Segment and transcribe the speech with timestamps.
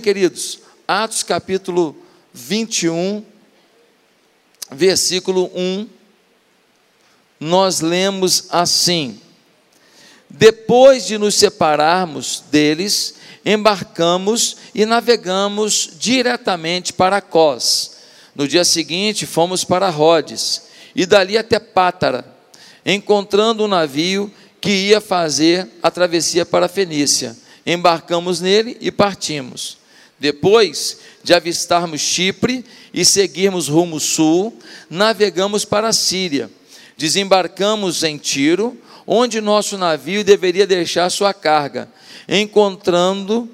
[0.00, 0.60] queridos?
[0.88, 1.94] Atos capítulo
[2.32, 3.24] 21,
[4.72, 5.88] versículo 1,
[7.38, 9.20] nós lemos assim:
[10.28, 17.98] Depois de nos separarmos deles, embarcamos e navegamos diretamente para Cós.
[18.34, 20.62] No dia seguinte, fomos para Rhodes
[20.94, 22.24] e dali até Pátara,
[22.84, 27.36] encontrando um navio que ia fazer a travessia para a Fenícia.
[27.64, 29.79] Embarcamos nele e partimos.
[30.20, 34.56] Depois de avistarmos Chipre e seguirmos rumo sul,
[34.90, 36.50] navegamos para a Síria.
[36.94, 41.90] Desembarcamos em Tiro, onde nosso navio deveria deixar sua carga.
[42.28, 43.48] Encontrando,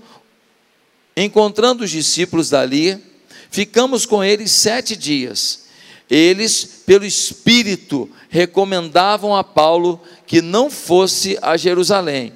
[1.16, 3.00] encontrando os discípulos dali,
[3.48, 5.66] ficamos com eles sete dias.
[6.10, 12.32] Eles, pelo Espírito, recomendavam a Paulo que não fosse a Jerusalém.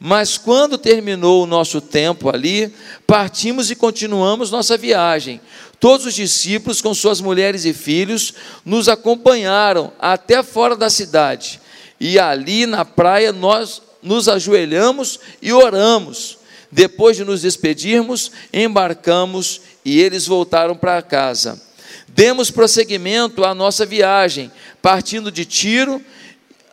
[0.00, 2.72] Mas quando terminou o nosso tempo ali,
[3.06, 5.40] partimos e continuamos nossa viagem.
[5.80, 8.32] Todos os discípulos, com suas mulheres e filhos,
[8.64, 11.60] nos acompanharam até fora da cidade.
[11.98, 16.38] E ali na praia nós nos ajoelhamos e oramos.
[16.70, 21.60] Depois de nos despedirmos, embarcamos e eles voltaram para casa.
[22.08, 24.50] Demos prosseguimento à nossa viagem,
[24.82, 26.02] partindo de Tiro,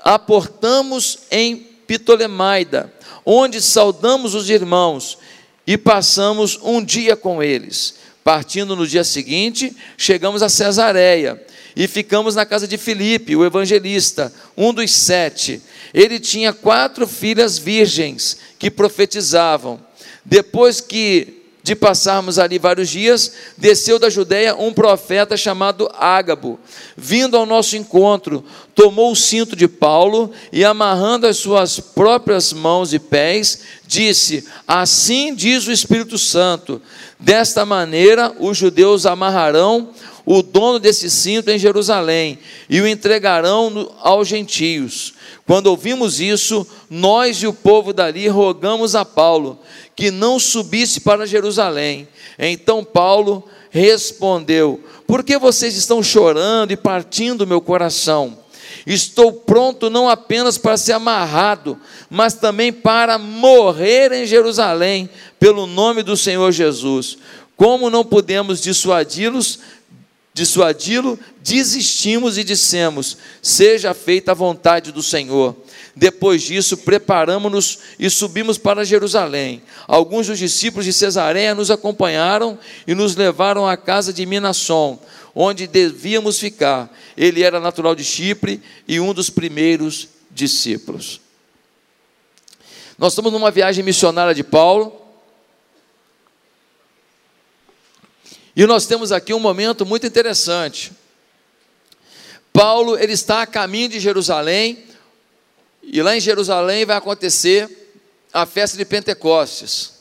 [0.03, 2.91] aportamos em Ptolemaida,
[3.25, 5.17] onde saudamos os irmãos
[5.65, 7.95] e passamos um dia com eles.
[8.23, 11.39] Partindo no dia seguinte, chegamos a Cesareia
[11.75, 15.61] e ficamos na casa de Filipe, o evangelista, um dos sete.
[15.93, 19.79] Ele tinha quatro filhas virgens que profetizavam.
[20.23, 26.59] Depois que de passarmos ali vários dias, desceu da Judéia um profeta chamado Ágabo,
[26.95, 32.93] vindo ao nosso encontro, tomou o cinto de Paulo e, amarrando as suas próprias mãos
[32.93, 36.79] e pés, disse: Assim diz o Espírito Santo:
[37.19, 39.89] desta maneira os judeus amarrarão
[40.25, 45.13] o dono desse cinto em Jerusalém e o entregarão aos gentios.
[45.45, 49.59] Quando ouvimos isso, nós e o povo dali rogamos a Paulo
[49.95, 52.07] que não subisse para Jerusalém.
[52.37, 58.37] Então Paulo respondeu: Por que vocês estão chorando e partindo meu coração?
[58.85, 65.09] Estou pronto não apenas para ser amarrado, mas também para morrer em Jerusalém,
[65.39, 67.17] pelo nome do Senhor Jesus.
[67.55, 69.59] Como não podemos dissuadi-los,
[70.35, 75.55] dissuadi-lo, desistimos e dissemos: Seja feita a vontade do Senhor.
[75.95, 79.63] Depois disso, preparamos-nos e subimos para Jerusalém.
[79.87, 84.99] Alguns dos discípulos de Cesareia nos acompanharam e nos levaram à casa de Minasson,
[85.33, 86.93] onde devíamos ficar.
[87.15, 91.21] Ele era natural de Chipre e um dos primeiros discípulos.
[92.97, 95.04] Nós estamos numa viagem missionária de Paulo.
[98.55, 100.91] E nós temos aqui um momento muito interessante.
[102.53, 104.85] Paulo, ele está a caminho de Jerusalém,
[105.83, 107.69] e lá em Jerusalém vai acontecer
[108.31, 109.95] a festa de Pentecostes.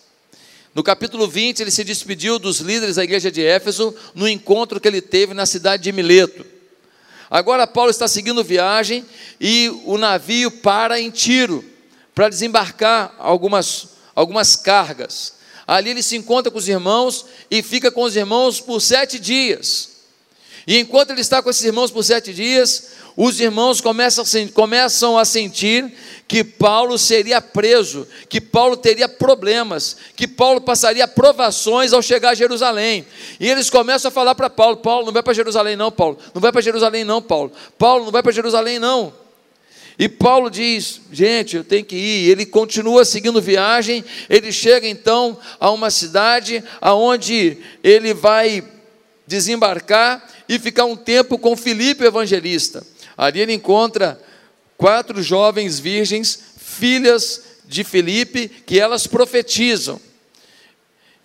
[0.75, 4.89] No capítulo 20, ele se despediu dos líderes da igreja de Éfeso no encontro que
[4.89, 6.45] ele teve na cidade de Mileto.
[7.31, 9.05] Agora Paulo está seguindo viagem
[9.41, 11.65] e o navio para em Tiro
[12.15, 15.35] para desembarcar algumas, algumas cargas.
[15.67, 19.95] Ali ele se encontra com os irmãos e fica com os irmãos por sete dias.
[20.67, 25.25] E enquanto ele está com esses irmãos por sete dias, os irmãos começam, começam a
[25.25, 25.93] sentir
[26.27, 32.35] que Paulo seria preso, que Paulo teria problemas, que Paulo passaria provações ao chegar a
[32.35, 33.07] Jerusalém.
[33.39, 36.19] E eles começam a falar para Paulo: Paulo, não vai para Jerusalém, não, Paulo.
[36.33, 37.53] Não vai para Jerusalém, não, Paulo.
[37.79, 39.13] Paulo, não vai para Jerusalém, não.
[39.99, 42.31] E Paulo diz: gente, eu tenho que ir.
[42.31, 44.05] Ele continua seguindo viagem.
[44.28, 48.65] Ele chega então a uma cidade aonde ele vai
[49.27, 52.85] desembarcar e ficar um tempo com Filipe o evangelista.
[53.17, 54.20] Ali ele encontra
[54.76, 60.00] quatro jovens virgens, filhas de Filipe, que elas profetizam.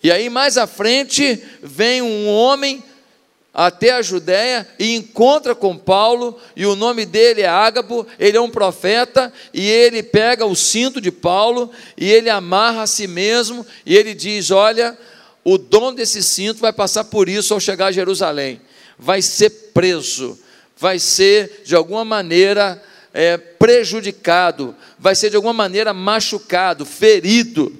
[0.02, 2.82] E aí mais à frente vem um homem
[3.52, 8.40] até a Judéia e encontra com Paulo, e o nome dele é Ágabo, ele é
[8.40, 13.66] um profeta, e ele pega o cinto de Paulo, e ele amarra a si mesmo,
[13.84, 14.96] e ele diz: Olha,
[15.44, 18.60] o dono desse cinto vai passar por isso ao chegar a Jerusalém,
[18.98, 20.38] vai ser preso,
[20.76, 22.80] vai ser de alguma maneira
[23.12, 27.76] é, prejudicado, vai ser de alguma maneira machucado, ferido.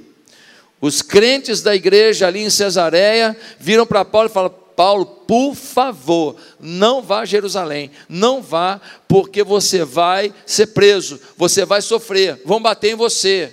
[0.80, 6.36] Os crentes da igreja ali em Cesareia viram para Paulo e falaram: Paulo, por favor,
[6.58, 12.62] não vá a Jerusalém, não vá, porque você vai ser preso, você vai sofrer, vão
[12.62, 13.52] bater em você.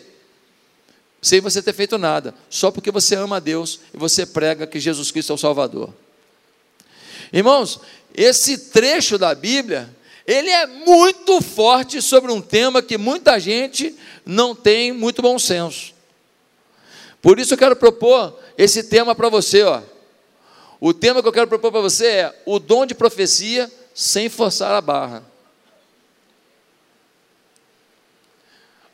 [1.21, 4.79] sem você ter feito nada, só porque você ama a Deus e você prega que
[4.79, 5.93] Jesus Cristo é o Salvador.
[7.33, 7.81] Irmãos,
[8.15, 9.93] esse trecho da Bíblia,
[10.25, 13.93] ele é muito forte sobre um tema que muita gente
[14.25, 15.93] não tem muito bom senso.
[17.21, 19.81] Por isso eu quero propor esse tema para você, ó.
[20.79, 24.71] O tema que eu quero propor para você é o dom de profecia sem forçar
[24.73, 25.23] a barra.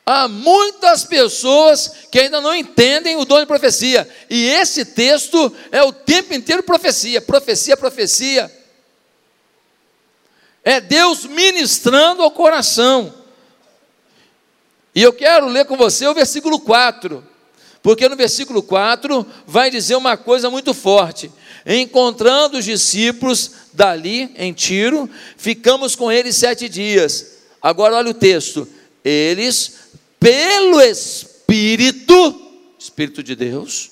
[0.06, 5.82] Há muitas pessoas que ainda não entendem o dom de profecia, e esse texto é
[5.82, 8.52] o tempo inteiro profecia, profecia, profecia.
[10.62, 13.14] É Deus ministrando ao coração.
[14.94, 17.26] E eu quero ler com você o versículo 4,
[17.82, 21.32] porque no versículo 4 vai dizer uma coisa muito forte.
[21.66, 27.38] Encontrando os discípulos dali em Tiro, ficamos com eles sete dias.
[27.62, 28.68] Agora olha o texto.
[29.02, 29.84] Eles
[30.20, 33.90] pelo Espírito, Espírito de Deus,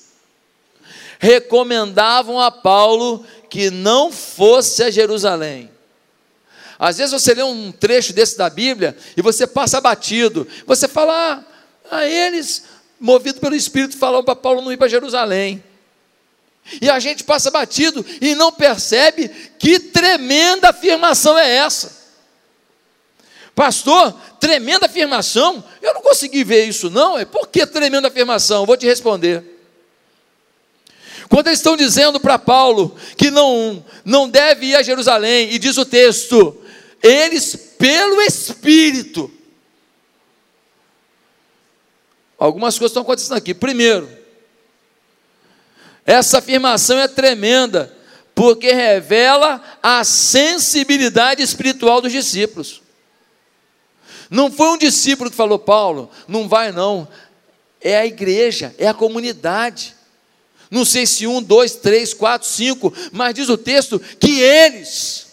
[1.19, 5.69] recomendavam a Paulo que não fosse a Jerusalém.
[6.79, 10.47] Às vezes você lê um trecho desse da Bíblia e você passa batido.
[10.65, 11.45] Você fala,
[11.91, 12.63] ah, a eles,
[12.99, 15.63] movido pelo Espírito, falaram para Paulo não ir para Jerusalém.
[16.81, 19.29] E a gente passa batido e não percebe
[19.59, 22.03] que tremenda afirmação é essa.
[23.53, 25.63] Pastor, tremenda afirmação.
[25.81, 27.17] Eu não consegui ver isso, não.
[27.17, 28.65] É por que tremenda afirmação?
[28.65, 29.43] Vou te responder.
[31.29, 35.77] Quando eles estão dizendo para Paulo que não, não deve ir a Jerusalém, e diz
[35.77, 36.61] o texto,
[37.01, 39.31] eles pelo Espírito.
[42.37, 43.53] Algumas coisas estão acontecendo aqui.
[43.53, 44.09] Primeiro,
[46.05, 47.95] essa afirmação é tremenda,
[48.35, 52.81] porque revela a sensibilidade espiritual dos discípulos.
[54.29, 57.07] Não foi um discípulo que falou, Paulo, não vai não.
[57.79, 59.95] É a igreja, é a comunidade.
[60.71, 65.27] Não sei se um, dois, três, quatro, cinco, mas diz o texto que eles,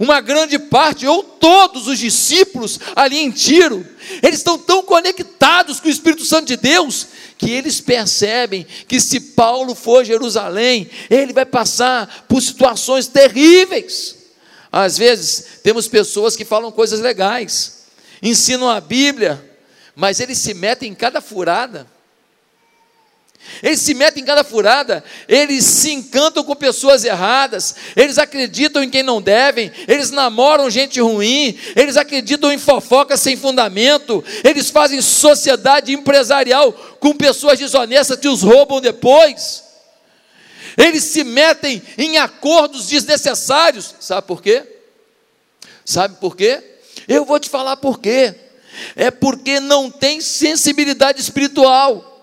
[0.00, 3.86] uma grande parte, ou todos os discípulos ali em Tiro,
[4.22, 7.06] eles estão tão conectados com o Espírito Santo de Deus,
[7.36, 14.16] que eles percebem que se Paulo for a Jerusalém, ele vai passar por situações terríveis.
[14.72, 17.80] Às vezes, temos pessoas que falam coisas legais,
[18.22, 19.44] ensinam a Bíblia,
[19.94, 21.86] mas eles se metem em cada furada.
[23.62, 28.88] Eles se metem em cada furada, eles se encantam com pessoas erradas, eles acreditam em
[28.88, 35.02] quem não devem, eles namoram gente ruim, eles acreditam em fofoca sem fundamento, eles fazem
[35.02, 39.64] sociedade empresarial com pessoas desonestas que os roubam depois.
[40.76, 44.62] Eles se metem em acordos desnecessários, sabe por quê?
[45.84, 46.62] Sabe por quê?
[47.08, 48.34] Eu vou te falar por quê.
[48.94, 52.19] É porque não tem sensibilidade espiritual.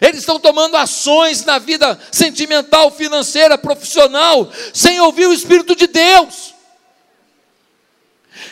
[0.00, 6.54] Eles estão tomando ações na vida sentimental, financeira, profissional, sem ouvir o Espírito de Deus.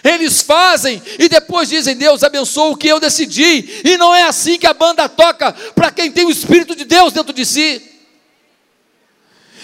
[0.02, 3.82] Eles fazem e depois dizem: Deus abençoa o que eu decidi.
[3.85, 7.12] E não é assim que a banda toca para quem tem o Espírito de Deus
[7.12, 7.90] dentro de si.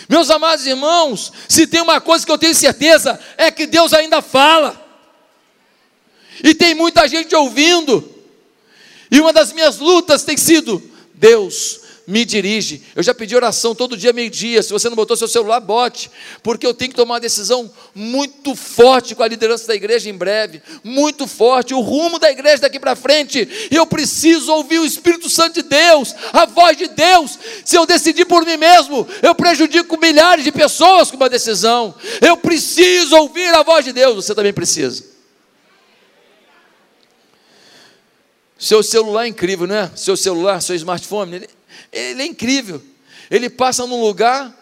[0.09, 4.21] Meus amados irmãos, se tem uma coisa que eu tenho certeza, é que Deus ainda
[4.21, 4.88] fala.
[6.43, 8.16] E tem muita gente ouvindo.
[9.11, 10.89] E uma das minhas lutas tem sido:
[11.21, 12.83] Deus, me dirige.
[12.97, 14.62] Eu já pedi oração todo dia, meio-dia.
[14.62, 16.11] Se você não botou seu celular, bote,
[16.43, 20.15] porque eu tenho que tomar uma decisão muito forte com a liderança da igreja em
[20.15, 23.47] breve, muito forte, o rumo da igreja daqui para frente.
[23.71, 27.39] Eu preciso ouvir o Espírito Santo de Deus, a voz de Deus.
[27.67, 31.95] Se eu decidir por mim mesmo, eu prejudico milhares de pessoas com uma decisão.
[32.23, 34.17] Eu preciso ouvir a voz de Deus.
[34.17, 35.20] Você também precisa.
[38.61, 39.90] Seu celular é incrível, não é?
[39.97, 41.49] Seu celular, seu smartphone, ele
[41.93, 42.83] ele é incrível.
[43.31, 44.55] Ele passa num lugar,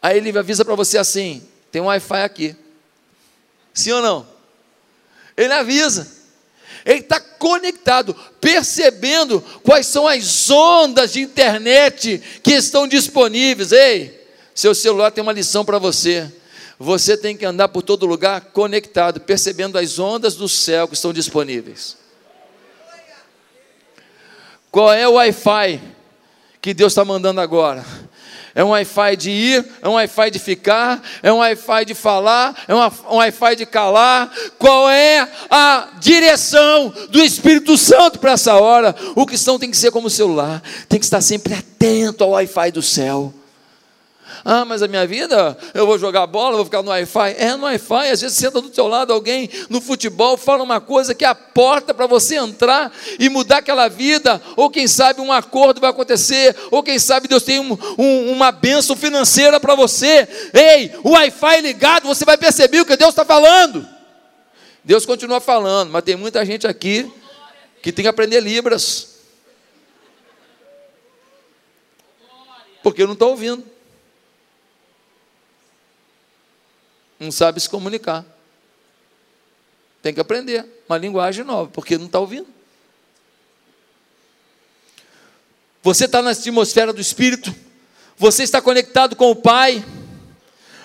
[0.00, 2.56] aí ele avisa para você assim: tem um Wi-Fi aqui.
[3.72, 4.26] Sim ou não?
[5.36, 6.20] Ele avisa.
[6.84, 13.70] Ele está conectado, percebendo quais são as ondas de internet que estão disponíveis.
[13.70, 16.30] Ei, seu celular tem uma lição para você.
[16.78, 21.12] Você tem que andar por todo lugar conectado, percebendo as ondas do céu que estão
[21.12, 21.98] disponíveis.
[24.70, 25.80] Qual é o Wi-Fi?
[26.60, 27.84] que Deus está mandando agora.
[28.52, 32.54] É um Wi-Fi de ir, é um Wi-Fi de ficar, é um Wi-Fi de falar,
[32.66, 34.30] é um Wi-Fi de calar.
[34.58, 38.94] Qual é a direção do Espírito Santo para essa hora?
[39.14, 42.72] O cristão tem que ser como o celular, tem que estar sempre atento ao Wi-Fi
[42.72, 43.32] do céu.
[44.44, 47.34] Ah, mas a minha vida, eu vou jogar bola, vou ficar no Wi-Fi.
[47.36, 51.14] É no Wi-Fi, às vezes senta do teu lado alguém no futebol, fala uma coisa
[51.14, 55.32] que é a porta para você entrar e mudar aquela vida, ou quem sabe um
[55.32, 60.26] acordo vai acontecer, ou quem sabe Deus tem um, um, uma bênção financeira para você.
[60.54, 63.86] Ei, o Wi-Fi ligado, você vai perceber o que Deus está falando.
[64.82, 67.10] Deus continua falando, mas tem muita gente aqui
[67.82, 69.08] que tem que aprender Libras.
[72.82, 73.64] Porque não está ouvindo.
[77.20, 78.24] Não sabe se comunicar.
[80.02, 82.48] Tem que aprender uma linguagem nova, porque não está ouvindo.
[85.82, 87.54] Você está na atmosfera do Espírito,
[88.16, 89.84] você está conectado com o Pai,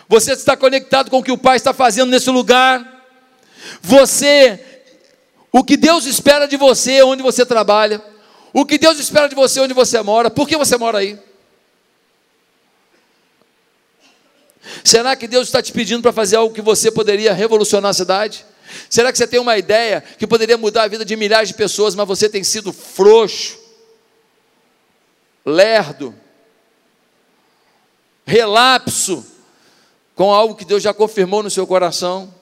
[0.08, 2.94] você está conectado com o que o Pai está fazendo nesse lugar.
[3.82, 4.84] Você,
[5.52, 8.04] o que Deus espera de você onde você trabalha,
[8.54, 11.18] o que Deus espera de você onde você mora, por que você mora aí?
[14.84, 18.46] Será que Deus está te pedindo para fazer algo que você poderia revolucionar a cidade?
[18.90, 21.96] Será que você tem uma ideia que poderia mudar a vida de milhares de pessoas,
[21.96, 23.60] mas você tem sido frouxo,
[25.46, 26.16] lerdo,
[28.26, 29.26] relapso
[30.16, 32.34] com algo que Deus já confirmou no seu coração?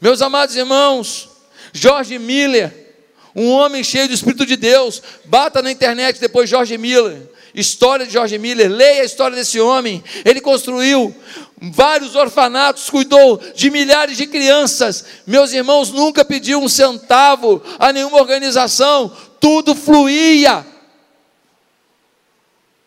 [0.00, 1.28] Meus amados irmãos,
[1.72, 2.94] Jorge Miller,
[3.34, 8.12] um homem cheio do Espírito de Deus, bata na internet depois Jorge Miller, história de
[8.12, 10.02] Jorge Miller, leia a história desse homem.
[10.24, 11.14] Ele construiu
[11.60, 15.04] vários orfanatos, cuidou de milhares de crianças.
[15.26, 20.66] Meus irmãos, nunca pediu um centavo a nenhuma organização, tudo fluía.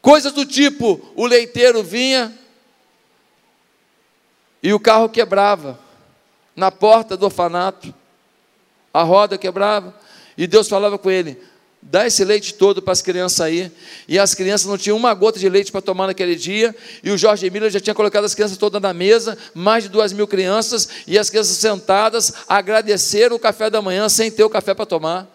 [0.01, 2.37] Coisas do tipo: o leiteiro vinha
[4.61, 5.79] e o carro quebrava
[6.55, 7.93] na porta do orfanato,
[8.93, 9.93] a roda quebrava,
[10.37, 11.41] e Deus falava com ele:
[11.89, 13.71] dá esse leite todo para as crianças aí.
[14.07, 16.75] E as crianças não tinham uma gota de leite para tomar naquele dia.
[17.03, 20.13] E o Jorge Emílio já tinha colocado as crianças todas na mesa, mais de duas
[20.13, 24.73] mil crianças, e as crianças sentadas agradeceram o café da manhã sem ter o café
[24.73, 25.31] para tomar.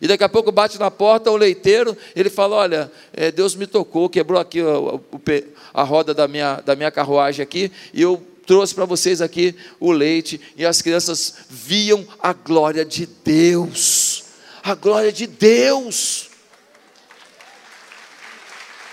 [0.00, 3.66] E daqui a pouco bate na porta o leiteiro, ele fala: Olha, é, Deus me
[3.66, 4.58] tocou, quebrou aqui
[5.72, 9.92] a roda da minha, da minha carruagem aqui, e eu trouxe para vocês aqui o
[9.92, 14.23] leite, e as crianças viam a glória de Deus.
[14.66, 16.30] A glória de Deus.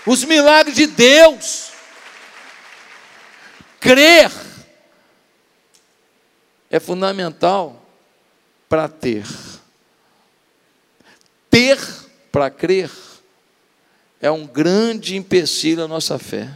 [0.06, 1.70] Os milagres de Deus.
[3.80, 4.30] Crer
[6.70, 7.82] é fundamental
[8.68, 9.24] para ter.
[11.48, 11.78] Ter
[12.30, 12.90] para crer
[14.20, 16.50] é um grande empecilho à nossa fé.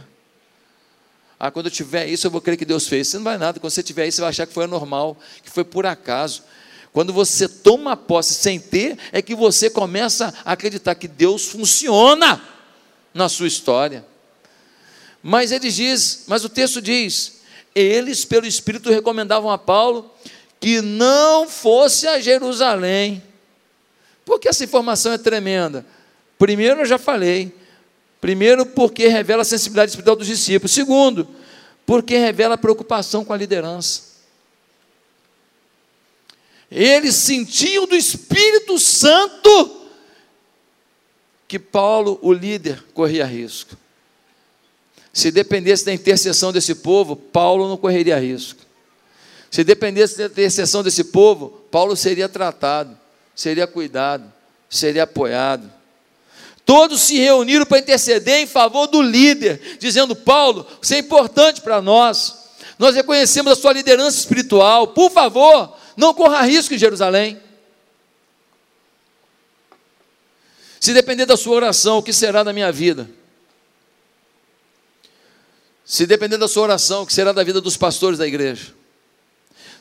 [1.39, 3.07] Ah, quando eu tiver isso, eu vou crer que Deus fez.
[3.07, 3.59] Você não vai nada.
[3.59, 6.43] Quando você tiver isso, você vai achar que foi anormal, que foi por acaso.
[6.91, 12.41] Quando você toma posse sem ter, é que você começa a acreditar que Deus funciona
[13.13, 14.05] na sua história.
[15.21, 17.41] Mas ele diz, mas o texto diz:
[17.75, 20.11] eles, pelo Espírito, recomendavam a Paulo
[20.59, 23.21] que não fosse a Jerusalém.
[24.25, 25.85] Porque essa informação é tremenda.
[26.37, 27.53] Primeiro, eu já falei,
[28.19, 30.71] Primeiro, porque revela a sensibilidade espiritual dos discípulos.
[30.71, 31.27] Segundo,
[31.85, 34.06] porque revela preocupação com a liderança.
[36.69, 39.77] Eles sentiam do Espírito Santo
[41.47, 43.77] que Paulo, o líder, corria risco.
[45.13, 48.59] Se dependesse da intercessão desse povo, Paulo não correria risco.
[49.49, 52.97] Se dependesse da intercessão desse povo, Paulo seria tratado,
[53.33, 54.31] seria cuidado,
[54.69, 55.71] seria apoiado.
[56.65, 61.81] Todos se reuniram para interceder em favor do líder, dizendo: Paulo, você é importante para
[61.81, 62.45] nós.
[62.77, 64.89] Nós reconhecemos a sua liderança espiritual.
[64.89, 67.41] Por favor, não corra risco em Jerusalém.
[70.79, 73.09] Se depender da sua oração, o que será da minha vida?
[75.83, 78.73] Se depender da sua oração, o que será da vida dos pastores da igreja?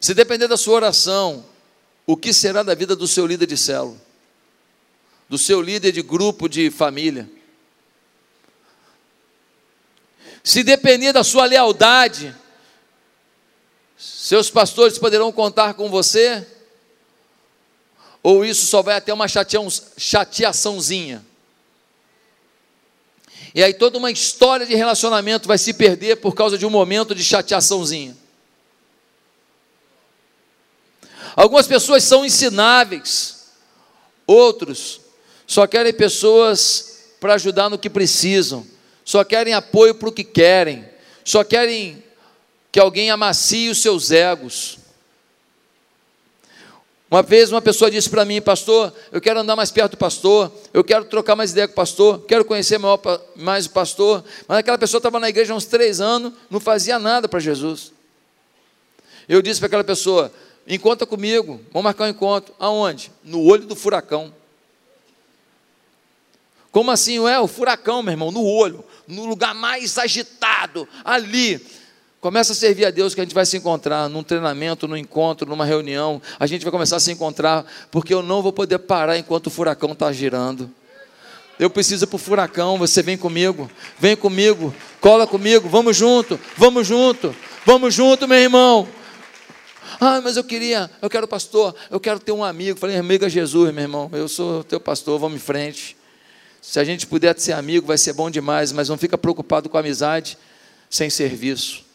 [0.00, 1.44] Se depender da sua oração,
[2.04, 4.06] o que será da vida do seu líder de célula?
[5.28, 7.28] do seu líder de grupo de família.
[10.42, 12.34] Se depender da sua lealdade,
[14.26, 16.44] seus pastores poderão contar com você?
[18.24, 21.24] Ou isso só vai até uma chateaçãozinha?
[23.54, 27.14] E aí toda uma história de relacionamento vai se perder por causa de um momento
[27.14, 28.16] de chateaçãozinha.
[31.36, 33.52] Algumas pessoas são ensináveis,
[34.26, 35.02] outros
[35.46, 38.66] só querem pessoas para ajudar no que precisam,
[39.04, 40.84] só querem apoio para o que querem,
[41.24, 42.02] só querem
[42.76, 44.76] que alguém amacie os seus egos.
[47.10, 50.52] Uma vez uma pessoa disse para mim, pastor, eu quero andar mais perto do pastor,
[50.74, 52.78] eu quero trocar mais ideia com o pastor, quero conhecer
[53.34, 56.98] mais o pastor, mas aquela pessoa estava na igreja há uns três anos, não fazia
[56.98, 57.94] nada para Jesus.
[59.26, 60.30] Eu disse para aquela pessoa,
[60.68, 62.54] encontra comigo, vamos marcar um encontro.
[62.58, 63.10] Aonde?
[63.24, 64.34] No olho do furacão.
[66.70, 67.26] Como assim?
[67.26, 71.85] É o furacão, meu irmão, no olho, no lugar mais agitado, ali.
[72.26, 75.48] Começa a servir a Deus que a gente vai se encontrar num treinamento, num encontro,
[75.48, 76.20] numa reunião.
[76.40, 79.50] A gente vai começar a se encontrar, porque eu não vou poder parar enquanto o
[79.50, 80.68] furacão está girando.
[81.56, 86.84] Eu preciso para o furacão, você vem comigo, vem comigo, cola comigo, vamos junto, vamos
[86.88, 87.32] junto,
[87.64, 88.88] vamos junto, meu irmão.
[90.00, 92.76] Ah, mas eu queria, eu quero pastor, eu quero ter um amigo.
[92.76, 95.96] Falei, amigo é Jesus, meu irmão, eu sou teu pastor, vamos em frente.
[96.60, 99.76] Se a gente puder ser amigo, vai ser bom demais, mas não fica preocupado com
[99.76, 100.36] a amizade
[100.90, 101.85] sem serviço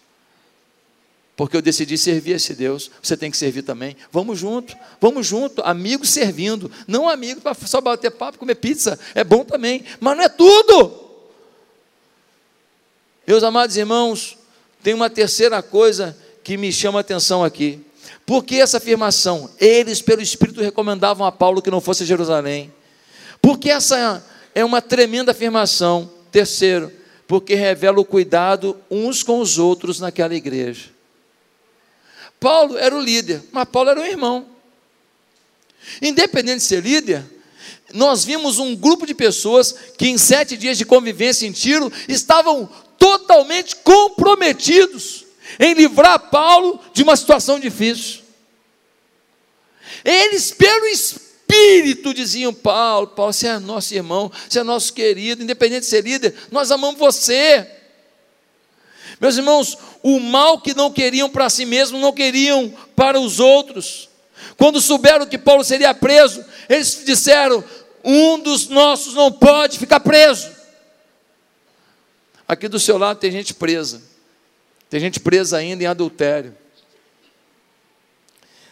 [1.41, 3.97] porque eu decidi servir esse Deus, você tem que servir também.
[4.11, 9.23] Vamos junto, vamos junto, amigos servindo, não amigo para só bater papo, comer pizza, é
[9.23, 10.93] bom também, mas não é tudo.
[13.25, 14.37] Meus amados irmãos,
[14.83, 17.83] tem uma terceira coisa que me chama a atenção aqui.
[18.23, 19.49] Por que essa afirmação?
[19.59, 22.71] Eles, pelo Espírito, recomendavam a Paulo que não fosse a Jerusalém.
[23.41, 26.07] Porque essa é uma tremenda afirmação.
[26.31, 26.91] Terceiro,
[27.27, 31.00] porque revela o cuidado uns com os outros naquela igreja.
[32.41, 34.47] Paulo era o líder, mas Paulo era um irmão.
[36.01, 37.23] Independente de ser líder,
[37.93, 42.67] nós vimos um grupo de pessoas que em sete dias de convivência em Tiro estavam
[42.97, 45.23] totalmente comprometidos
[45.59, 48.21] em livrar Paulo de uma situação difícil.
[50.03, 55.81] Eles, pelo Espírito, diziam: Paulo, Paulo, você é nosso irmão, você é nosso querido, independente
[55.81, 57.80] de ser líder, nós amamos você.
[59.21, 64.09] Meus irmãos, o mal que não queriam para si mesmos, não queriam para os outros.
[64.57, 67.63] Quando souberam que Paulo seria preso, eles disseram:
[68.03, 70.49] um dos nossos não pode ficar preso.
[72.47, 74.01] Aqui do seu lado tem gente presa,
[74.89, 76.57] tem gente presa ainda em adultério,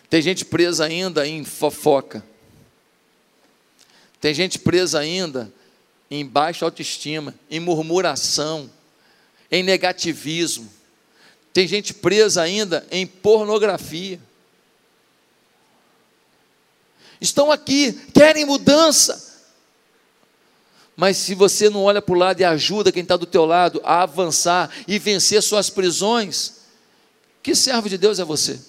[0.09, 2.23] tem gente presa ainda em fofoca,
[4.19, 5.53] tem gente presa ainda
[6.09, 8.67] em baixa autoestima, em murmuração
[9.51, 10.69] em negativismo.
[11.53, 14.19] Tem gente presa ainda em pornografia.
[17.19, 19.27] Estão aqui, querem mudança.
[20.95, 23.81] Mas se você não olha para o lado e ajuda quem está do teu lado
[23.83, 26.55] a avançar e vencer suas prisões,
[27.41, 28.59] que servo de Deus é você?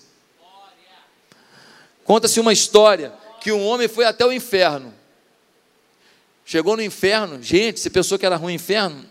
[2.04, 4.94] Conta-se uma história que um homem foi até o inferno.
[6.44, 9.08] Chegou no inferno, gente, você pensou que era ruim inferno?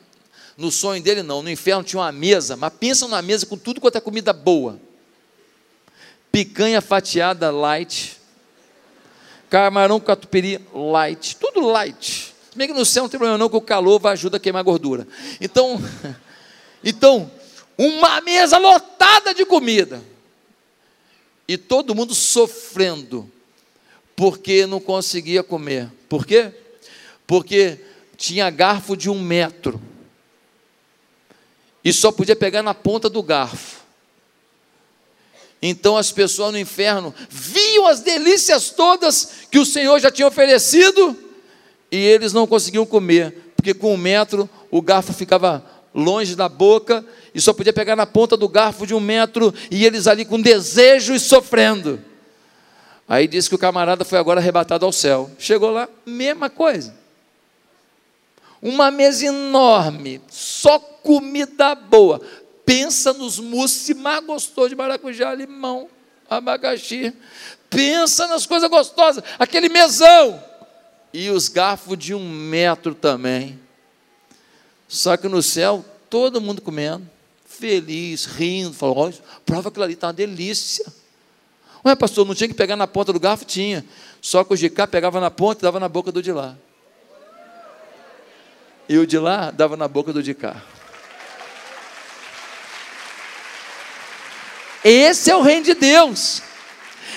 [0.59, 1.41] No sonho dele, não.
[1.41, 4.77] No inferno tinha uma mesa, mas pensa numa mesa com tudo quanto é comida boa:
[6.29, 8.19] picanha fatiada light,
[9.49, 12.35] camarão catupiry light, tudo light.
[12.51, 14.39] Se bem que no céu não tem problema, não, que o calor vai ajudar a
[14.39, 15.07] queimar gordura.
[15.39, 15.81] Então,
[16.83, 17.31] então,
[17.77, 20.03] uma mesa lotada de comida.
[21.47, 23.31] E todo mundo sofrendo,
[24.13, 25.89] porque não conseguia comer.
[26.09, 26.51] Por quê?
[27.25, 27.79] Porque
[28.17, 29.81] tinha garfo de um metro
[31.83, 33.79] e só podia pegar na ponta do garfo.
[35.61, 41.17] Então as pessoas no inferno viam as delícias todas que o Senhor já tinha oferecido
[41.91, 45.63] e eles não conseguiam comer, porque com um metro o garfo ficava
[45.93, 49.85] longe da boca e só podia pegar na ponta do garfo de um metro e
[49.85, 51.99] eles ali com desejo e sofrendo.
[53.07, 55.31] Aí diz que o camarada foi agora arrebatado ao céu.
[55.39, 56.98] Chegou lá, mesma coisa
[58.61, 62.21] uma mesa enorme, só comida boa.
[62.65, 65.89] Pensa nos mousses mais gostosos de maracujá, limão,
[66.29, 67.13] abacaxi.
[67.69, 70.43] Pensa nas coisas gostosas, aquele mesão.
[71.11, 73.59] E os garfos de um metro também.
[74.87, 77.09] Só que no céu, todo mundo comendo,
[77.45, 80.85] feliz, rindo, olha, prova aquilo ali está uma delícia.
[81.83, 83.45] Ué, pastor, não tinha que pegar na ponta do garfo?
[83.45, 83.85] Tinha.
[84.21, 86.55] Só que o de cá pegava na ponta e dava na boca do de lá
[88.89, 90.55] e o de lá dava na boca do de cá.
[94.83, 96.41] Esse é o reino de Deus.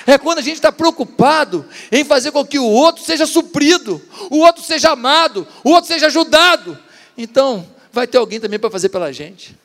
[0.06, 4.38] É quando a gente está preocupado em fazer com que o outro seja suprido, o
[4.38, 6.78] outro seja amado, o outro seja ajudado.
[7.16, 9.56] Então, vai ter alguém também para fazer pela gente.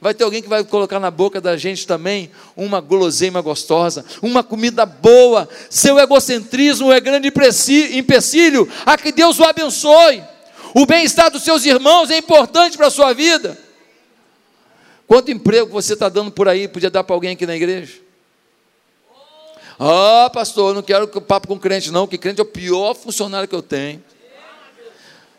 [0.00, 4.42] Vai ter alguém que vai colocar na boca da gente também uma guloseima gostosa, uma
[4.42, 5.48] comida boa.
[5.68, 8.70] Seu egocentrismo é grande empecilho.
[8.86, 10.22] A que Deus o abençoe.
[10.74, 13.58] O bem-estar dos seus irmãos é importante para a sua vida.
[15.06, 18.00] Quanto emprego você está dando por aí, podia dar para alguém aqui na igreja?
[19.78, 23.48] Ah, pastor, eu não quero papo com crente, não, que crente é o pior funcionário
[23.48, 24.02] que eu tenho.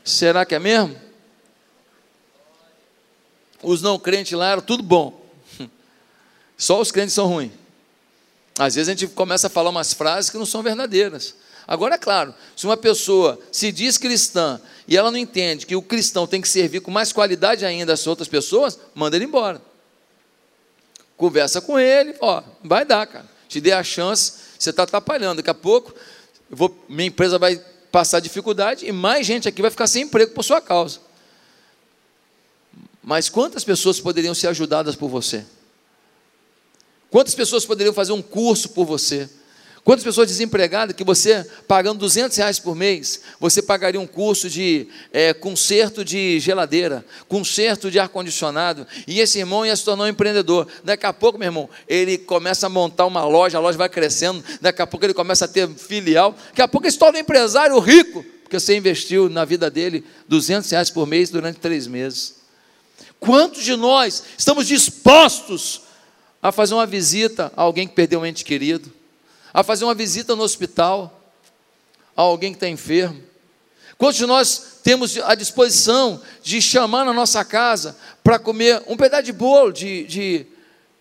[0.04, 0.96] Será que é mesmo?
[3.62, 5.26] Os não crentes lá eram tudo bom.
[6.56, 7.52] Só os crentes são ruins.
[8.58, 11.36] Às vezes a gente começa a falar umas frases que não são verdadeiras.
[11.68, 15.82] Agora, é claro, se uma pessoa se diz cristã e ela não entende que o
[15.82, 19.62] cristão tem que servir com mais qualidade ainda as outras pessoas, manda ele embora.
[21.18, 23.26] Conversa com ele, ó, vai dar, cara.
[23.50, 25.38] Te dê a chance, você está atrapalhando.
[25.38, 25.94] Daqui a pouco,
[26.50, 30.44] vou, minha empresa vai passar dificuldade e mais gente aqui vai ficar sem emprego por
[30.44, 31.00] sua causa.
[33.04, 35.46] Mas quantas pessoas poderiam ser ajudadas por você?
[37.10, 39.30] Quantas pessoas poderiam fazer um curso por você?
[39.88, 44.90] Quantas pessoas desempregadas que você, pagando 200 reais por mês, você pagaria um curso de
[45.14, 50.68] é, conserto de geladeira, conserto de ar-condicionado, e esse irmão ia se tornar um empreendedor.
[50.84, 54.44] Daqui a pouco, meu irmão, ele começa a montar uma loja, a loja vai crescendo,
[54.60, 57.22] daqui a pouco ele começa a ter filial, daqui a pouco ele se torna um
[57.22, 62.36] empresário rico, porque você investiu na vida dele 200 reais por mês durante três meses.
[63.22, 65.84] Quantos de nós estamos dispostos
[66.44, 68.97] a fazer uma visita a alguém que perdeu um ente querido?
[69.58, 71.20] A fazer uma visita no hospital
[72.16, 73.20] a alguém que está enfermo?
[73.98, 79.24] Quantos de nós temos a disposição de chamar na nossa casa para comer um pedaço
[79.24, 80.46] de bolo de, de,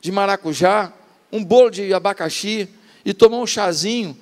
[0.00, 0.90] de, maracujá,
[1.30, 2.66] um bolo de abacaxi
[3.04, 4.16] e tomar um chazinho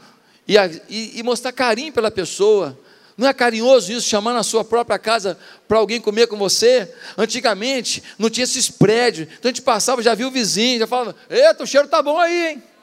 [0.49, 0.57] e,
[0.89, 2.77] e, e mostrar carinho pela pessoa?
[3.17, 6.93] Não é carinhoso isso, chamar na sua própria casa para alguém comer com você?
[7.17, 11.15] Antigamente não tinha esses prédios, então a gente passava, já viu o vizinho, já falava:
[11.31, 12.74] Eita, o cheiro tá bom aí, hein?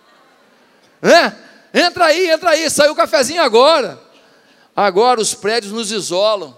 [1.73, 4.01] Entra aí, entra aí, saiu o cafezinho agora.
[4.75, 6.57] Agora os prédios nos isolam.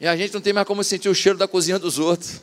[0.00, 2.40] E a gente não tem mais como sentir o cheiro da cozinha dos outros.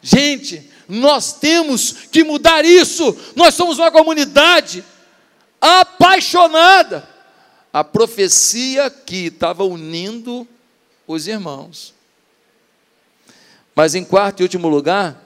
[0.00, 3.16] Gente, nós temos que mudar isso.
[3.36, 4.84] Nós somos uma comunidade
[5.60, 7.08] apaixonada.
[7.72, 10.46] A profecia que estava unindo
[11.06, 11.94] os irmãos.
[13.74, 15.22] Mas em quarto e último lugar,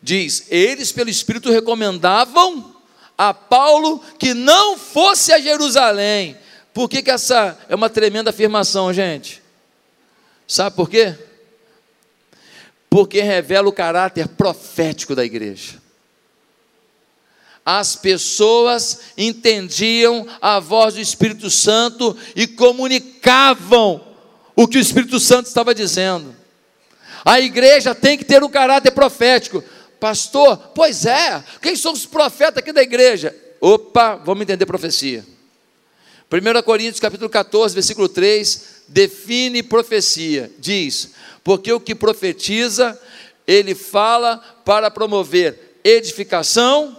[0.00, 2.71] diz: eles pelo Espírito recomendavam
[3.16, 6.36] a Paulo que não fosse a Jerusalém.
[6.72, 9.42] Por que, que essa é uma tremenda afirmação, gente?
[10.46, 11.14] Sabe por quê?
[12.88, 15.80] Porque revela o caráter profético da igreja.
[17.64, 24.04] As pessoas entendiam a voz do Espírito Santo e comunicavam
[24.56, 26.34] o que o Espírito Santo estava dizendo.
[27.24, 29.62] A igreja tem que ter um caráter profético.
[30.02, 33.32] Pastor, pois é, quem são os profetas aqui da igreja?
[33.60, 35.24] Opa, vamos entender profecia.
[36.28, 40.50] 1 Coríntios capítulo 14, versículo 3, define profecia.
[40.58, 41.10] Diz:
[41.44, 43.00] Porque o que profetiza,
[43.46, 46.98] ele fala para promover edificação,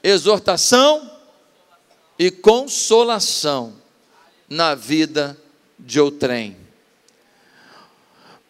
[0.00, 1.10] exortação
[2.16, 3.74] e consolação
[4.48, 5.36] na vida
[5.76, 6.65] de outrem.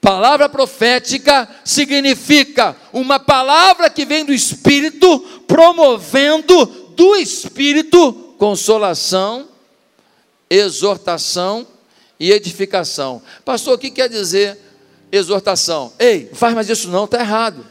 [0.07, 6.64] Palavra profética significa uma palavra que vem do Espírito, promovendo
[6.95, 9.49] do Espírito consolação,
[10.49, 11.66] exortação
[12.21, 13.21] e edificação.
[13.45, 14.57] Pastor, o que quer dizer
[15.11, 15.92] exortação?
[15.99, 17.66] Ei, faz mais isso não, está errado.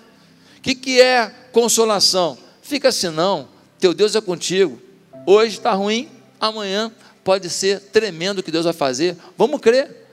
[0.58, 2.38] O que, que é consolação?
[2.62, 3.48] Fica assim não,
[3.80, 4.82] teu Deus é contigo.
[5.26, 6.91] Hoje está ruim, amanhã
[7.24, 9.15] pode ser tremendo o que Deus vai fazer.
[9.38, 10.05] Vamos crer.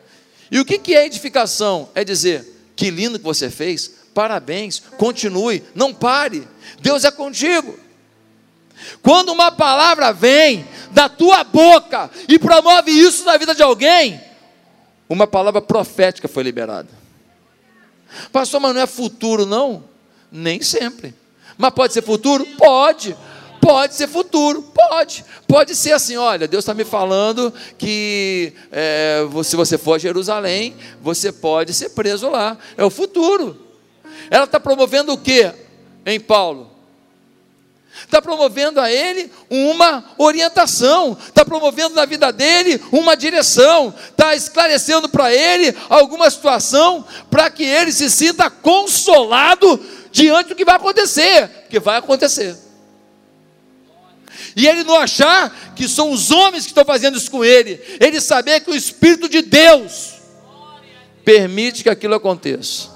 [0.52, 1.88] E o que é edificação?
[1.94, 6.46] É dizer, que lindo que você fez, parabéns, continue, não pare,
[6.78, 7.74] Deus é contigo.
[9.00, 14.20] Quando uma palavra vem da tua boca e promove isso na vida de alguém,
[15.08, 16.90] uma palavra profética foi liberada.
[18.30, 19.84] Pastor, mas não é futuro, não?
[20.30, 21.14] Nem sempre.
[21.56, 22.44] Mas pode ser futuro?
[22.58, 23.16] Pode.
[23.58, 24.62] Pode ser futuro,
[24.92, 25.24] pode.
[25.48, 30.76] Pode ser assim: olha, Deus está me falando que é, se você for a Jerusalém,
[31.00, 32.58] você pode ser preso lá.
[32.76, 33.58] É o futuro.
[34.30, 35.50] Ela está promovendo o que
[36.04, 36.70] em Paulo?
[38.04, 45.08] Está promovendo a ele uma orientação, está promovendo na vida dele uma direção, está esclarecendo
[45.08, 49.78] para ele alguma situação para que ele se sinta consolado
[50.10, 52.71] diante do que vai acontecer, porque vai acontecer
[54.56, 58.20] e ele não achar que são os homens que estão fazendo isso com ele, ele
[58.20, 60.14] saber que o Espírito de Deus
[61.24, 62.90] permite que aquilo aconteça.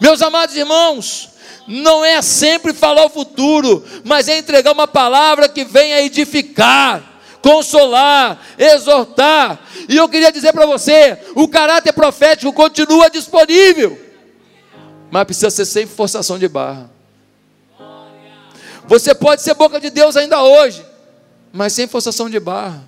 [0.00, 1.30] Meus amados irmãos,
[1.66, 7.02] não é sempre falar o futuro, mas é entregar uma palavra que venha edificar,
[7.42, 9.60] consolar, exortar.
[9.88, 14.00] E eu queria dizer para você: o caráter profético continua disponível,
[15.10, 16.90] mas precisa ser sem forçação de barra.
[18.90, 20.84] Você pode ser boca de Deus ainda hoje,
[21.52, 22.82] mas sem forçação de barra.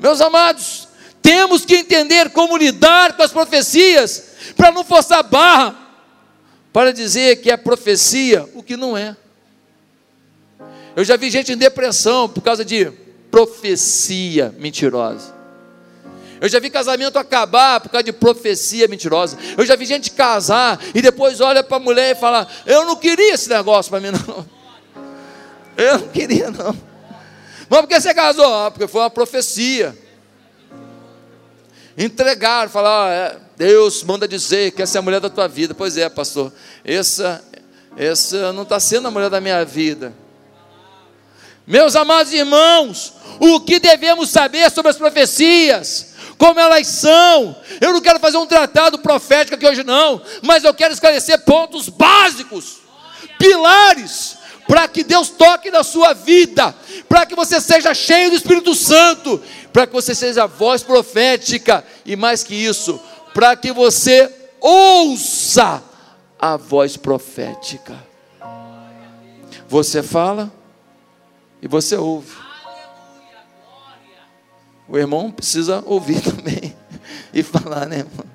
[0.00, 0.88] Meus amados,
[1.22, 5.78] temos que entender como lidar com as profecias, para não forçar barra,
[6.72, 9.16] para dizer que é profecia o que não é.
[10.96, 12.90] Eu já vi gente em depressão por causa de
[13.30, 15.37] profecia mentirosa.
[16.40, 19.36] Eu já vi casamento acabar por causa de profecia mentirosa.
[19.56, 22.96] Eu já vi gente casar e depois olha para a mulher e fala: Eu não
[22.96, 24.46] queria esse negócio para mim, não.
[25.76, 26.76] Eu não queria, não.
[27.68, 28.52] Mas por que você casou?
[28.52, 29.96] Ah, porque foi uma profecia.
[31.96, 35.74] Entregaram, falaram: é, Deus manda dizer que essa é a mulher da tua vida.
[35.74, 36.52] Pois é, pastor.
[36.84, 37.44] Essa,
[37.96, 40.12] essa não está sendo a mulher da minha vida.
[41.66, 46.14] Meus amados irmãos, o que devemos saber sobre as profecias?
[46.38, 47.56] Como elas são?
[47.80, 51.88] Eu não quero fazer um tratado profético aqui hoje, não, mas eu quero esclarecer pontos
[51.88, 52.78] básicos,
[53.38, 56.74] pilares, para que Deus toque na sua vida,
[57.08, 61.84] para que você seja cheio do Espírito Santo, para que você seja a voz profética,
[62.06, 63.00] e mais que isso,
[63.34, 65.82] para que você ouça
[66.38, 67.96] a voz profética.
[69.68, 70.52] Você fala,
[71.60, 72.47] e você ouve.
[74.88, 76.74] O irmão precisa ouvir também
[77.32, 78.26] e falar, né, irmão?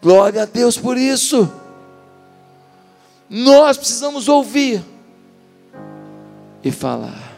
[0.00, 1.50] Glória a Deus por isso.
[3.28, 4.82] Nós precisamos ouvir
[6.64, 7.36] e falar.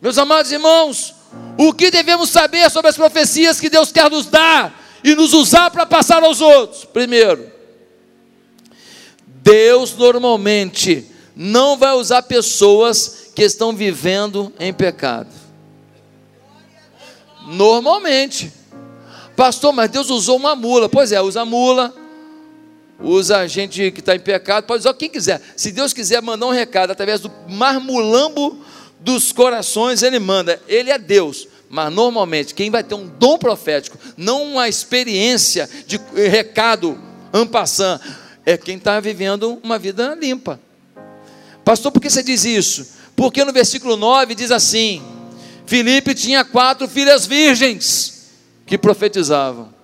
[0.00, 1.14] Meus amados irmãos,
[1.56, 5.70] o que devemos saber sobre as profecias que Deus quer nos dar e nos usar
[5.70, 6.84] para passar aos outros?
[6.84, 7.50] Primeiro,
[9.26, 15.35] Deus normalmente não vai usar pessoas que estão vivendo em pecado.
[17.46, 18.52] Normalmente.
[19.36, 20.88] Pastor, mas Deus usou uma mula.
[20.88, 21.94] Pois é, usa mula,
[23.00, 25.40] usa gente que está em pecado, pode usar quem quiser.
[25.56, 28.58] Se Deus quiser mandar um recado através do marmulambo
[28.98, 30.60] dos corações, Ele manda.
[30.66, 31.46] Ele é Deus.
[31.68, 36.98] Mas normalmente, quem vai ter um dom profético, não uma experiência de recado
[37.32, 38.00] ampassant,
[38.44, 40.60] é quem está vivendo uma vida limpa.
[41.64, 42.86] Pastor, por que você diz isso?
[43.16, 45.02] Porque no versículo 9 diz assim:
[45.66, 48.30] Filipe tinha quatro filhas virgens
[48.64, 49.74] que profetizavam.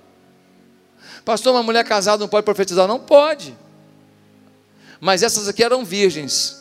[1.25, 2.87] Pastor, uma mulher casada não pode profetizar?
[2.88, 3.57] Não pode.
[5.01, 6.57] Mas essas aqui eram virgens.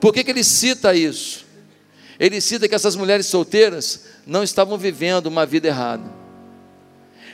[0.00, 1.44] Por que, que ele cita isso?
[2.18, 6.04] Ele cita que essas mulheres solteiras não estavam vivendo uma vida errada.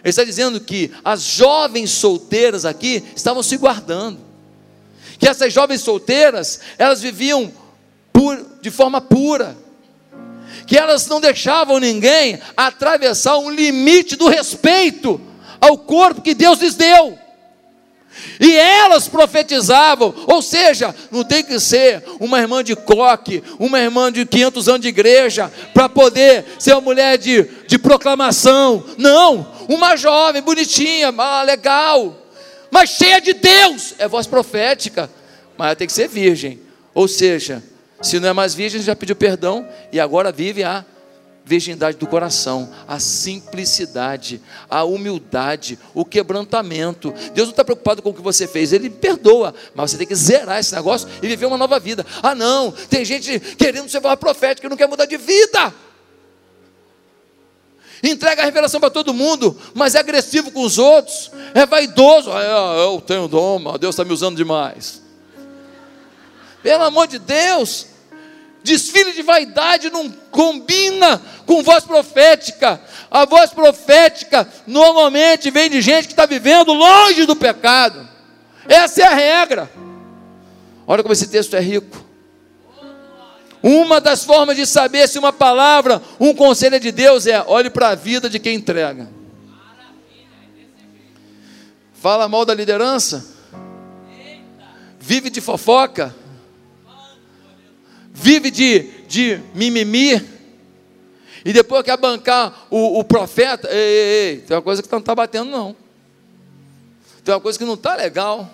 [0.03, 4.31] Ele está dizendo que as jovens solteiras aqui estavam se guardando
[5.21, 7.53] que essas jovens solteiras, elas viviam
[8.63, 9.57] de forma pura,
[10.67, 15.21] que elas não deixavam ninguém atravessar um limite do respeito
[15.61, 17.19] ao corpo que Deus lhes deu.
[18.41, 24.11] E elas profetizavam, ou seja, não tem que ser uma irmã de coque, uma irmã
[24.11, 28.85] de 500 anos de igreja, para poder ser uma mulher de, de proclamação.
[28.99, 31.13] Não, uma jovem, bonitinha,
[31.45, 32.17] legal,
[32.71, 35.11] mas cheia de Deus, é voz profética,
[35.59, 36.61] mas ela tem que ser virgem.
[36.95, 37.63] Ou seja,
[38.01, 40.85] se não é mais virgem, já pediu perdão e agora vive a
[41.45, 47.13] virgindade do coração, a simplicidade, a humildade, o quebrantamento.
[47.35, 50.15] Deus não está preocupado com o que você fez, Ele perdoa, mas você tem que
[50.15, 52.07] zerar esse negócio e viver uma nova vida.
[52.23, 55.75] Ah, não, tem gente querendo ser voz profética que não quer mudar de vida
[58.03, 62.33] entrega a revelação para todo mundo, mas é agressivo com os outros, é vaidoso.
[62.33, 65.03] Ah, eu tenho dom, Deus está me usando demais.
[66.63, 67.87] Pelo amor de Deus,
[68.63, 72.81] desfile de vaidade não combina com voz profética.
[73.11, 78.09] A voz profética normalmente vem de gente que está vivendo longe do pecado.
[78.69, 79.71] Essa é a regra.
[80.87, 82.05] Olha como esse texto é rico.
[83.63, 87.69] Uma das formas de saber se uma palavra, um conselho é de Deus é olhe
[87.69, 89.09] para a vida de quem entrega.
[91.93, 93.27] Fala mal da liderança?
[94.99, 96.15] Vive de fofoca?
[98.13, 100.21] Vive de, de mimimi?
[101.45, 103.69] E depois quer bancar o, o profeta?
[103.71, 105.77] Ei, ei, ei, tem uma coisa que não está batendo, não.
[107.25, 108.51] Tem uma coisa que não está legal.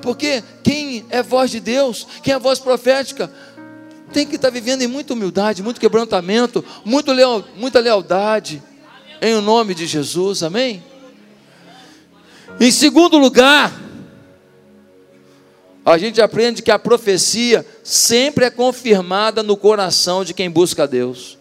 [0.00, 3.30] Porque quem é voz de Deus, quem é voz profética,
[4.12, 8.62] tem que estar vivendo em muita humildade, muito quebrantamento, muito leal, muita lealdade,
[9.20, 10.82] em nome de Jesus, amém?
[12.58, 13.72] Em segundo lugar,
[15.84, 20.86] a gente aprende que a profecia sempre é confirmada no coração de quem busca a
[20.86, 21.38] Deus.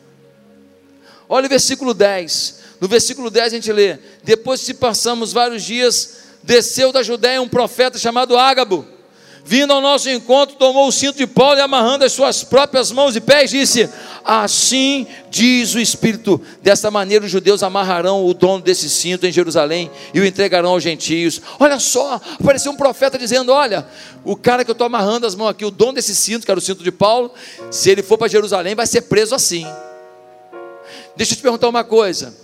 [1.27, 2.59] Olha o versículo 10.
[2.79, 7.49] No versículo 10 a gente lê: Depois que passamos vários dias, desceu da Judéia um
[7.49, 8.99] profeta chamado Ágabo
[9.49, 13.15] vindo ao nosso encontro, tomou o cinto de Paulo e amarrando as suas próprias mãos
[13.15, 13.89] e pés, disse:
[14.31, 19.89] Assim diz o Espírito, desta maneira os judeus amarrarão o dono desse cinto em Jerusalém
[20.13, 21.41] e o entregarão aos gentios.
[21.59, 23.87] Olha só, apareceu um profeta dizendo: Olha,
[24.23, 26.59] o cara que eu estou amarrando as mãos aqui, o dono desse cinto, que era
[26.59, 27.31] o cinto de Paulo,
[27.71, 29.65] se ele for para Jerusalém, vai ser preso assim.
[31.15, 32.37] Deixa eu te perguntar uma coisa.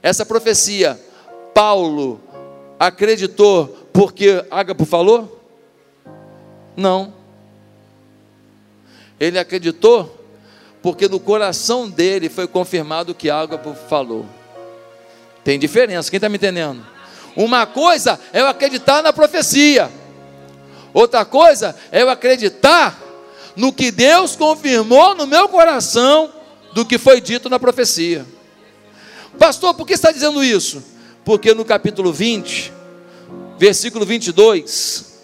[0.00, 0.96] Essa profecia,
[1.52, 2.20] Paulo
[2.78, 5.44] acreditou porque Ágapo falou?
[6.76, 7.12] Não.
[9.18, 10.23] Ele acreditou
[10.84, 14.26] porque no coração dele foi confirmado o que Ágapo falou.
[15.42, 16.84] Tem diferença, quem está me entendendo?
[17.34, 19.90] Uma coisa é eu acreditar na profecia,
[20.92, 23.00] outra coisa é eu acreditar
[23.56, 26.30] no que Deus confirmou no meu coração
[26.74, 28.26] do que foi dito na profecia.
[29.38, 30.84] Pastor, por que está dizendo isso?
[31.24, 32.70] Porque no capítulo 20,
[33.58, 35.22] versículo 22,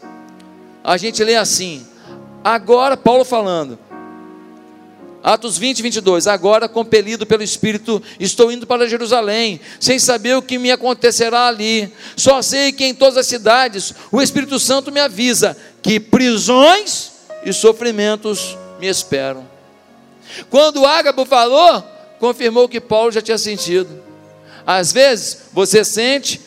[0.82, 1.86] a gente lê assim:
[2.42, 3.78] agora, Paulo falando,
[5.22, 6.26] Atos 20, 22.
[6.26, 11.92] Agora, compelido pelo Espírito, estou indo para Jerusalém, sem saber o que me acontecerá ali.
[12.16, 17.12] Só sei que em todas as cidades o Espírito Santo me avisa que prisões
[17.44, 19.46] e sofrimentos me esperam.
[20.48, 21.84] Quando Ágabo falou,
[22.18, 24.02] confirmou que Paulo já tinha sentido.
[24.66, 26.40] Às vezes você sente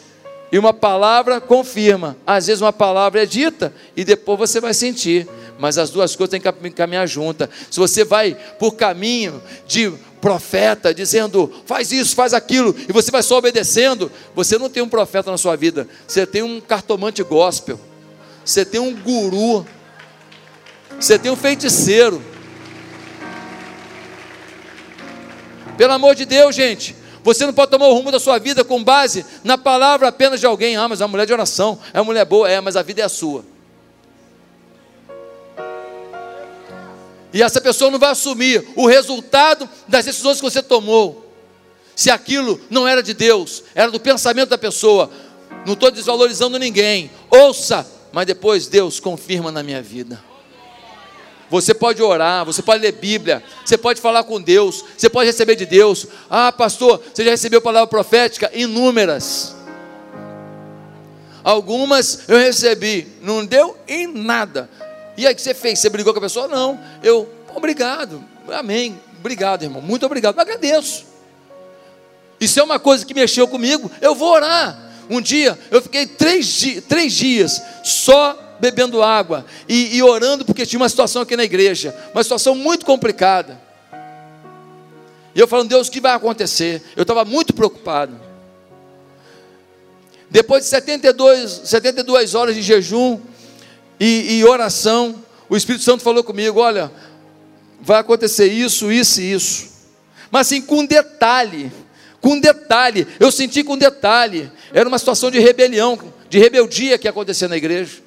[0.52, 2.16] e uma palavra confirma.
[2.26, 5.28] Às vezes uma palavra é dita e depois você vai sentir.
[5.60, 7.50] Mas as duas coisas têm que caminhar juntas.
[7.70, 13.22] Se você vai por caminho de profeta, dizendo faz isso, faz aquilo, e você vai
[13.22, 17.80] só obedecendo, você não tem um profeta na sua vida, você tem um cartomante gospel,
[18.44, 19.66] você tem um guru,
[21.00, 22.22] você tem um feiticeiro.
[25.78, 26.96] Pelo amor de Deus, gente.
[27.24, 30.46] Você não pode tomar o rumo da sua vida com base na palavra apenas de
[30.46, 30.76] alguém.
[30.76, 33.02] Ah, mas é uma mulher de oração, é uma mulher boa, é, mas a vida
[33.02, 33.46] é a sua.
[37.34, 41.34] E essa pessoa não vai assumir o resultado das decisões que você tomou.
[41.96, 45.10] Se aquilo não era de Deus, era do pensamento da pessoa.
[45.66, 47.10] Não estou desvalorizando ninguém.
[47.32, 50.24] Ouça, mas depois Deus confirma na minha vida.
[51.50, 55.56] Você pode orar, você pode ler Bíblia, você pode falar com Deus, você pode receber
[55.56, 56.08] de Deus.
[56.30, 58.50] Ah, pastor, você já recebeu palavra profética?
[58.54, 59.56] Inúmeras.
[61.44, 64.70] Algumas eu recebi, não deu em nada.
[65.18, 65.80] E aí o que você fez?
[65.80, 66.48] Você brigou com a pessoa?
[66.48, 66.80] Não.
[67.02, 71.06] Eu, obrigado, amém, obrigado, irmão, muito obrigado, agradeço.
[72.40, 74.80] Isso é uma coisa que mexeu comigo, eu vou orar.
[75.10, 80.80] Um dia eu fiquei três, três dias só bebendo água e, e orando porque tinha
[80.80, 83.60] uma situação aqui na igreja, uma situação muito complicada.
[85.36, 86.82] E eu falando, Deus, o que vai acontecer?
[86.96, 88.20] Eu estava muito preocupado.
[90.30, 93.20] Depois de 72, 72 horas de jejum
[94.04, 96.92] e, e, oração, o Espírito Santo falou comigo: olha,
[97.80, 99.70] vai acontecer isso, isso e isso.
[100.30, 101.72] Mas assim, com detalhe,
[102.20, 104.52] com detalhe, eu senti com detalhe.
[104.74, 105.98] Era uma situação de rebelião,
[106.30, 108.02] de rebeldia que ia acontecer na igreja.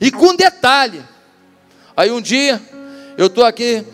[0.00, 1.02] E com detalhe.
[1.94, 2.58] Aí um dia,
[3.18, 3.84] eu estou aqui,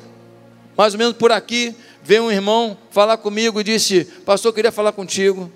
[0.76, 4.70] mais ou menos por aqui, veio um irmão falar comigo e disse: Pastor, eu queria
[4.70, 5.50] falar contigo.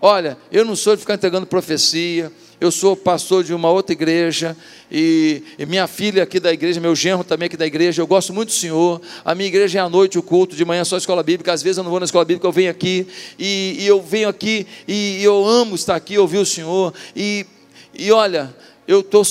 [0.00, 4.56] Olha, eu não sou de ficar entregando profecia, eu sou pastor de uma outra igreja,
[4.90, 8.34] e, e, minha filha aqui da igreja, meu genro também aqui da igreja, eu gosto
[8.34, 9.00] muito do Senhor.
[9.24, 11.62] A minha igreja é à noite o culto, de manhã só a escola bíblica, às
[11.62, 13.06] vezes eu não vou na escola bíblica, eu venho aqui,
[13.38, 17.46] e, e eu venho aqui, e, e, eu amo estar aqui, ouvir o Senhor, e,
[17.94, 18.54] e olha,
[18.86, 19.24] eu estou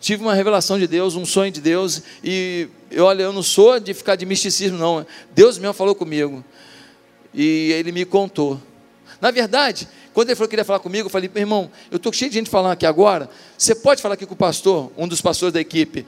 [0.00, 3.94] tive uma revelação de Deus, um sonho de Deus, e olha, eu não sou de
[3.94, 5.06] ficar de misticismo, não.
[5.32, 6.44] Deus mesmo falou comigo.
[7.32, 8.60] E ele me contou.
[9.20, 12.12] Na verdade, quando ele falou que queria falar comigo, eu falei, meu irmão, eu estou
[12.12, 13.28] cheio de gente falando aqui agora.
[13.56, 16.06] Você pode falar aqui com o pastor, um dos pastores da equipe,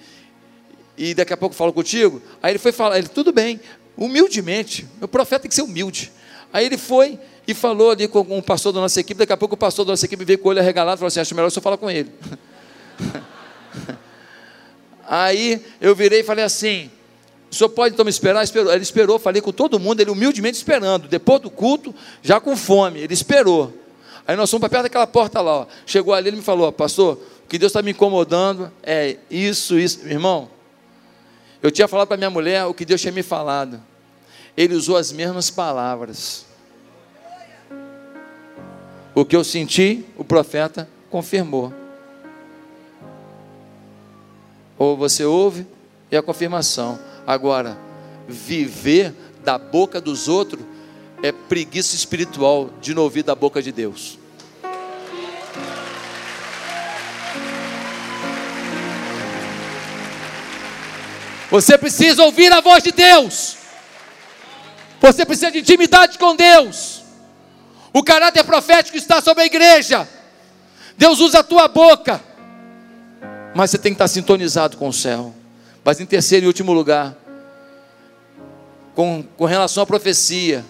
[0.97, 2.23] e daqui a pouco falo contigo?
[2.43, 3.61] Aí ele foi falar, ele, tudo bem,
[3.97, 6.13] humildemente, o profeta tem que ser humilde.
[6.53, 9.55] Aí ele foi e falou ali com o pastor da nossa equipe, daqui a pouco
[9.55, 11.51] o pastor da nossa equipe veio com o olho arregalado e falou assim: acho melhor
[11.51, 12.11] você falar com ele.
[15.07, 16.91] Aí eu virei e falei assim:
[17.51, 18.43] o senhor pode então me esperar?
[18.43, 18.73] Esperou.
[18.73, 21.07] Ele esperou, falei com todo mundo, ele humildemente esperando.
[21.07, 23.73] Depois do culto, já com fome, ele esperou.
[24.27, 25.61] Aí nós fomos para perto daquela porta lá.
[25.61, 25.67] Ó.
[25.87, 30.07] Chegou ali, ele me falou: Pastor, o que Deus está me incomodando é isso, isso.
[30.07, 30.49] Irmão,
[31.63, 33.81] eu tinha falado para minha mulher o que Deus tinha me falado.
[34.57, 36.47] Ele usou as mesmas palavras.
[39.15, 41.73] O que eu senti, o profeta confirmou.
[44.77, 45.67] Ou você ouve
[46.11, 46.99] e a confirmação.
[47.27, 47.79] Agora,
[48.27, 49.15] viver
[49.45, 50.65] da boca dos outros
[51.25, 54.19] é preguiça espiritual de não ouvir da boca de Deus.
[61.51, 63.57] Você precisa ouvir a voz de Deus.
[65.01, 67.03] Você precisa de intimidade com Deus.
[67.91, 70.07] O caráter profético está sobre a igreja.
[70.95, 72.23] Deus usa a tua boca.
[73.55, 75.35] Mas você tem que estar sintonizado com o céu.
[75.83, 77.17] Mas em terceiro e último lugar,
[78.95, 80.63] com, com relação à profecia,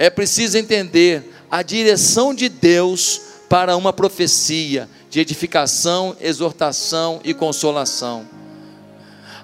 [0.00, 3.20] é preciso entender a direção de Deus
[3.50, 8.26] para uma profecia de edificação, exortação e consolação.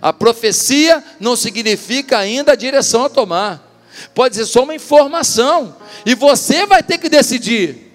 [0.01, 3.67] A profecia não significa ainda a direção a tomar
[4.15, 7.93] pode ser só uma informação, e você vai ter que decidir.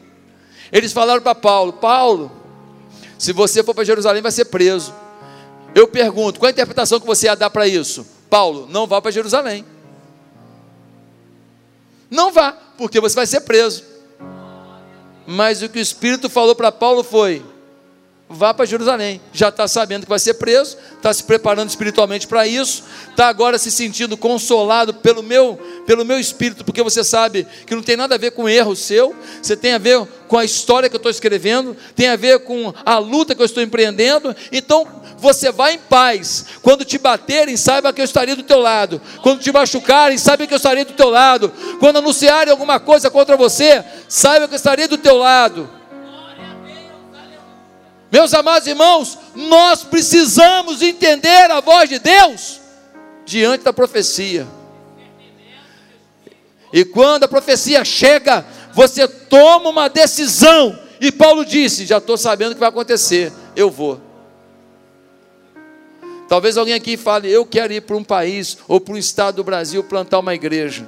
[0.72, 2.32] Eles falaram para Paulo: Paulo,
[3.18, 4.94] se você for para Jerusalém, vai ser preso.
[5.76, 8.06] Eu pergunto: qual a interpretação que você ia dar para isso?
[8.30, 9.66] Paulo, não vá para Jerusalém.
[12.12, 13.86] Não vá, porque você vai ser preso.
[15.26, 17.42] Mas o que o Espírito falou para Paulo foi:
[18.32, 19.22] vá para Jerusalém.
[19.34, 23.58] Já está sabendo que vai ser preso, está se preparando espiritualmente para isso, está agora
[23.58, 28.16] se sentindo consolado pelo meu, pelo meu espírito, porque você sabe que não tem nada
[28.16, 31.12] a ver com erro seu, você tem a ver com a história que eu estou
[31.12, 34.36] escrevendo, tem a ver com a luta que eu estou empreendendo.
[34.52, 36.46] Então você vai em paz.
[36.62, 39.02] Quando te baterem, saiba que eu estarei do teu lado.
[39.22, 41.52] Quando te machucarem, saiba que eu estarei do teu lado.
[41.80, 45.81] Quando anunciarem alguma coisa contra você, saiba que eu estarei do teu lado.
[48.12, 52.60] Meus amados irmãos, nós precisamos entender a voz de Deus
[53.26, 54.46] diante da profecia.
[56.74, 60.78] E quando a profecia chega, você toma uma decisão.
[61.00, 64.02] E Paulo disse: Já estou sabendo o que vai acontecer, eu vou.
[66.28, 69.44] Talvez alguém aqui fale: Eu quero ir para um país ou para um estado do
[69.44, 70.86] Brasil plantar uma igreja.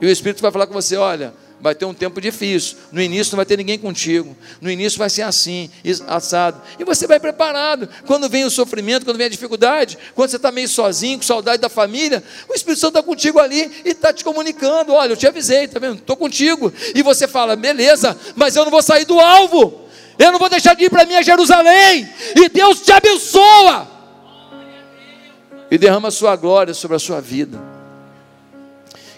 [0.00, 2.76] E o Espírito vai falar com você: Olha, vai ter um tempo difícil.
[2.92, 4.36] No início não vai ter ninguém contigo.
[4.60, 5.70] No início vai ser assim,
[6.06, 6.60] assado.
[6.78, 7.88] E você vai preparado.
[8.06, 11.60] Quando vem o sofrimento, quando vem a dificuldade, quando você está meio sozinho, com saudade
[11.60, 14.92] da família, o Espírito Santo está contigo ali e está te comunicando.
[14.92, 15.96] Olha, eu te avisei, tá vendo?
[15.96, 16.72] Estou contigo.
[16.94, 19.86] E você fala, beleza, mas eu não vou sair do alvo.
[20.18, 22.08] Eu não vou deixar de ir para minha Jerusalém.
[22.34, 23.88] E Deus te abençoa.
[25.70, 27.60] E derrama a sua glória sobre a sua vida.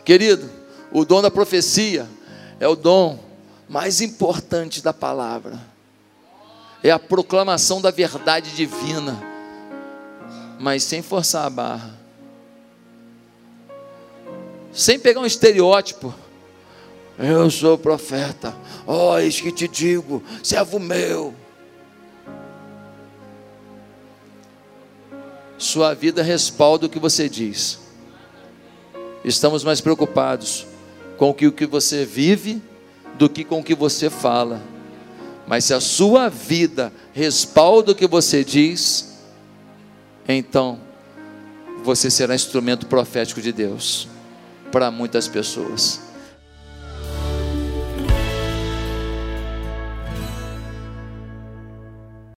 [0.04, 0.48] Querido,
[0.90, 2.08] o dom da profecia
[2.60, 3.18] é o dom
[3.68, 5.60] mais importante da palavra.
[6.82, 9.20] É a proclamação da verdade divina,
[10.58, 11.98] mas sem forçar a barra.
[14.72, 16.14] Sem pegar um estereótipo.
[17.18, 18.54] Eu sou profeta.
[18.86, 21.34] Ó, oh, eis que te digo, servo meu.
[25.58, 27.80] Sua vida respalda o que você diz.
[29.24, 30.67] Estamos mais preocupados
[31.18, 32.62] com o que você vive
[33.18, 34.62] do que com o que você fala.
[35.46, 39.18] Mas se a sua vida respalda o que você diz,
[40.28, 40.78] então
[41.82, 44.08] você será instrumento profético de Deus
[44.70, 46.07] para muitas pessoas.